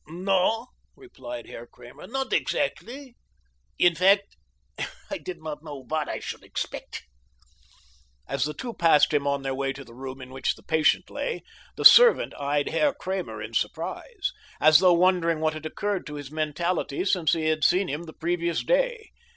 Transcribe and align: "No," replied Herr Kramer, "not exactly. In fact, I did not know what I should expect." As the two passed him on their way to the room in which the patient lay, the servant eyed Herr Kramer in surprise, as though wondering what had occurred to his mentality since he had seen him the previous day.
"No," 0.07 0.69
replied 0.95 1.45
Herr 1.45 1.67
Kramer, 1.67 2.07
"not 2.07 2.33
exactly. 2.33 3.15
In 3.77 3.93
fact, 3.93 4.35
I 5.11 5.19
did 5.19 5.43
not 5.43 5.63
know 5.63 5.83
what 5.87 6.09
I 6.09 6.19
should 6.19 6.41
expect." 6.43 7.03
As 8.27 8.43
the 8.45 8.55
two 8.55 8.73
passed 8.73 9.13
him 9.13 9.27
on 9.27 9.43
their 9.43 9.53
way 9.53 9.73
to 9.73 9.83
the 9.83 9.93
room 9.93 10.19
in 10.19 10.31
which 10.31 10.55
the 10.55 10.63
patient 10.63 11.11
lay, 11.11 11.43
the 11.75 11.85
servant 11.85 12.33
eyed 12.39 12.69
Herr 12.69 12.95
Kramer 12.95 13.43
in 13.43 13.53
surprise, 13.53 14.31
as 14.59 14.79
though 14.79 14.91
wondering 14.93 15.39
what 15.39 15.53
had 15.53 15.67
occurred 15.67 16.07
to 16.07 16.15
his 16.15 16.31
mentality 16.31 17.05
since 17.05 17.33
he 17.33 17.45
had 17.45 17.63
seen 17.63 17.87
him 17.87 18.05
the 18.05 18.11
previous 18.13 18.63
day. 18.63 19.11